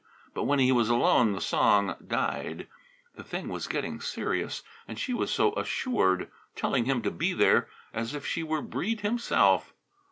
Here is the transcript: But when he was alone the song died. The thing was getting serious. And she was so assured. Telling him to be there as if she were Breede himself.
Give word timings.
But 0.33 0.45
when 0.45 0.57
he 0.57 0.71
was 0.71 0.89
alone 0.89 1.33
the 1.33 1.39
song 1.41 1.95
died. 2.07 2.67
The 3.17 3.23
thing 3.23 3.49
was 3.49 3.67
getting 3.67 4.01
serious. 4.01 4.63
And 4.87 4.97
she 4.97 5.13
was 5.13 5.29
so 5.29 5.53
assured. 5.53 6.31
Telling 6.55 6.85
him 6.85 7.03
to 7.03 7.11
be 7.11 7.33
there 7.33 7.69
as 7.93 8.15
if 8.15 8.25
she 8.25 8.41
were 8.41 8.63
Breede 8.63 9.01
himself. 9.01 9.75